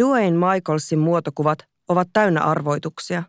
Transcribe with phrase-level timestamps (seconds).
[0.00, 3.22] Duane Michaelsin muotokuvat ovat täynnä arvoituksia.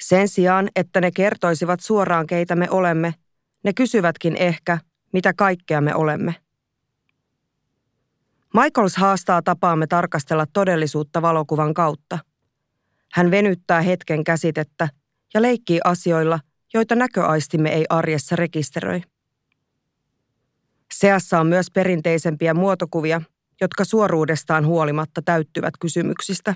[0.00, 3.14] Sen sijaan, että ne kertoisivat suoraan keitä me olemme,
[3.64, 4.78] ne kysyvätkin ehkä,
[5.12, 6.34] mitä kaikkea me olemme.
[8.54, 12.18] Michaels haastaa tapaamme tarkastella todellisuutta valokuvan kautta.
[13.12, 14.88] Hän venyttää hetken käsitettä
[15.34, 16.40] ja leikkii asioilla,
[16.74, 19.02] joita näköaistimme ei arjessa rekisteröi.
[20.94, 23.22] Seassa on myös perinteisempiä muotokuvia,
[23.60, 26.54] jotka suoruudestaan huolimatta täyttyvät kysymyksistä.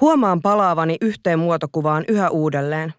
[0.00, 2.94] Huomaan palaavani yhteen muotokuvaan yhä uudelleen.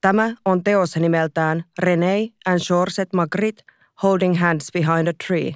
[0.00, 3.62] Tämä on teos nimeltään René and Chorset Magritte
[4.02, 5.54] Holding Hands Behind a Tree.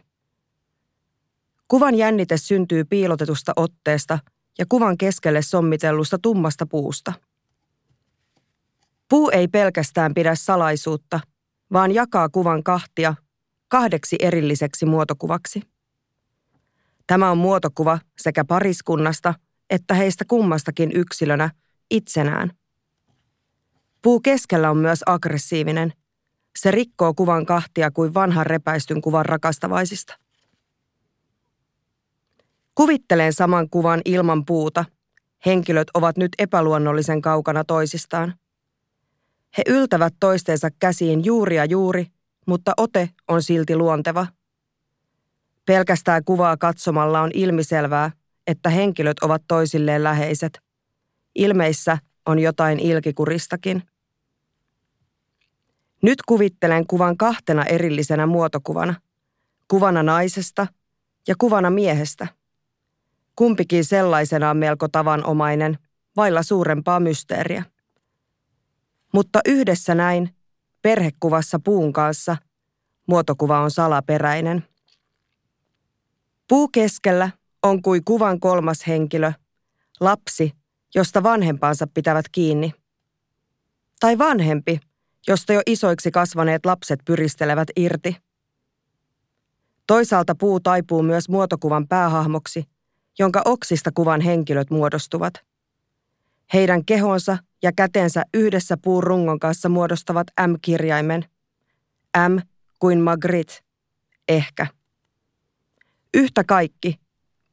[1.68, 4.18] Kuvan jännite syntyy piilotetusta otteesta
[4.58, 7.12] ja kuvan keskelle sommitellusta tummasta puusta.
[9.08, 11.20] Puu ei pelkästään pidä salaisuutta,
[11.72, 13.14] vaan jakaa kuvan kahtia
[13.68, 15.62] kahdeksi erilliseksi muotokuvaksi.
[17.06, 19.34] Tämä on muotokuva sekä pariskunnasta
[19.70, 21.50] että heistä kummastakin yksilönä
[21.90, 22.50] itsenään.
[24.02, 25.92] Puu keskellä on myös aggressiivinen.
[26.58, 30.18] Se rikkoo kuvan kahtia kuin vanhan repäistyn kuvan rakastavaisista.
[32.74, 34.84] Kuvittelen saman kuvan ilman puuta.
[35.46, 38.34] Henkilöt ovat nyt epäluonnollisen kaukana toisistaan.
[39.58, 42.06] He yltävät toistensa käsiin juuri ja juuri,
[42.46, 44.26] mutta ote on silti luonteva.
[45.66, 48.10] Pelkästään kuvaa katsomalla on ilmiselvää,
[48.46, 50.60] että henkilöt ovat toisilleen läheiset.
[51.34, 53.82] Ilmeissä on jotain ilkikuristakin.
[56.02, 58.94] Nyt kuvittelen kuvan kahtena erillisenä muotokuvana.
[59.68, 60.66] Kuvana naisesta
[61.28, 62.26] ja kuvana miehestä.
[63.36, 65.78] Kumpikin sellaisenaan melko tavanomainen,
[66.16, 67.64] vailla suurempaa mysteeriä.
[69.12, 70.35] Mutta yhdessä näin,
[70.86, 72.36] perhekuvassa puun kanssa,
[73.06, 74.64] muotokuva on salaperäinen.
[76.48, 77.30] Puu keskellä
[77.62, 79.32] on kuin kuvan kolmas henkilö,
[80.00, 80.52] lapsi,
[80.94, 82.72] josta vanhempansa pitävät kiinni.
[84.00, 84.80] Tai vanhempi,
[85.28, 88.16] josta jo isoiksi kasvaneet lapset pyristelevät irti.
[89.86, 92.64] Toisaalta puu taipuu myös muotokuvan päähahmoksi,
[93.18, 95.34] jonka oksista kuvan henkilöt muodostuvat.
[96.54, 101.24] Heidän kehonsa ja kätensä yhdessä puun rungon kanssa muodostavat M-kirjaimen.
[102.28, 102.38] M
[102.78, 103.54] kuin Magritte,
[104.28, 104.66] ehkä.
[106.14, 107.00] Yhtä kaikki,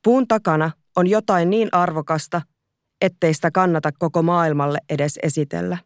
[0.03, 2.41] puun takana on jotain niin arvokasta,
[3.01, 5.77] ettei sitä kannata koko maailmalle edes esitellä.